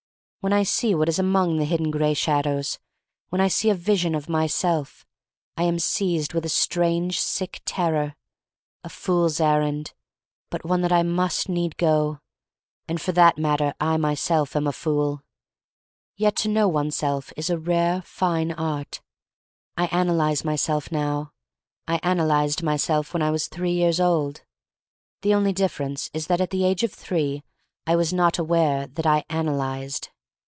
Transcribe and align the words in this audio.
When 0.43 0.53
I 0.53 0.63
see 0.63 0.95
what 0.95 1.07
is 1.07 1.19
among 1.19 1.57
the 1.57 1.65
hidden 1.65 1.91
gray 1.91 2.15
shadows— 2.15 2.79
when 3.29 3.39
I 3.39 3.47
see 3.47 3.69
a 3.69 3.75
vision 3.75 4.15
of 4.15 4.27
Myself— 4.27 5.05
\ 5.55 5.57
am 5.59 5.77
seized 5.77 6.33
with 6.33 6.43
a 6.45 6.49
strange, 6.49 7.19
sick 7.19 7.61
terror. 7.63 8.15
A 8.83 8.89
fool's 8.89 9.39
errand— 9.39 9.93
^but 10.51 10.65
one 10.65 10.81
that 10.81 10.91
I 10.91 11.03
must 11.03 11.47
need 11.47 11.77
go— 11.77 12.21
and 12.89 12.99
for 12.99 13.11
that 13.11 13.37
matter 13.37 13.75
I 13.79 13.97
myself 13.97 14.55
am 14.55 14.65
a 14.65 14.71
fool. 14.73 15.21
Yet 16.15 16.37
to 16.37 16.49
know 16.49 16.67
oneself 16.67 17.27
well 17.27 17.33
is 17.39 17.51
a 17.51 17.59
rare 17.59 18.01
fine 18.01 18.51
art. 18.51 18.99
I 19.77 19.85
analyze 19.91 20.43
myself 20.43 20.91
now. 20.91 21.33
I 21.87 21.99
analyzed 22.01 22.63
myself 22.63 23.13
when 23.13 23.21
I 23.21 23.29
was 23.29 23.47
three 23.47 23.73
years 23.73 23.99
old. 23.99 24.41
The 25.21 25.35
only 25.35 25.53
difference 25.53 26.09
is 26.15 26.25
that 26.25 26.41
at 26.41 26.49
the 26.49 26.65
age 26.65 26.81
of 26.81 26.91
three 26.91 27.43
I 27.85 27.95
was 27.95 28.11
not 28.11 28.39
aware 28.39 28.87
that 28.87 29.05
I 29.05 29.23
ana 29.29 29.51
lyzed. 29.51 30.09